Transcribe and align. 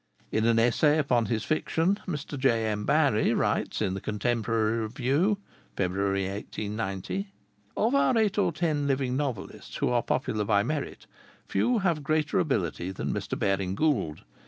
In 0.31 0.45
an 0.47 0.57
essay 0.57 0.97
upon 0.97 1.27
his 1.27 1.43
fiction, 1.43 1.99
Mr. 2.07 2.35
J.M. 2.35 2.85
Barrie 2.87 3.35
writes 3.35 3.83
in 3.83 3.93
The 3.93 4.01
Contemporary 4.01 4.79
Review 4.79 5.37
(February, 5.77 6.23
1890): 6.27 7.31
"Of 7.77 7.93
our 7.93 8.17
eight 8.17 8.39
or 8.39 8.51
ten 8.51 8.87
living 8.87 9.15
novelists 9.15 9.75
who 9.75 9.89
are 9.89 10.01
popular 10.01 10.43
by 10.43 10.63
merit, 10.63 11.05
few 11.47 11.77
have 11.85 12.01
greater 12.01 12.39
ability 12.39 12.89
than 12.89 13.13
Mr. 13.13 13.37
Baring 13.37 13.75
Gould. 13.75 14.23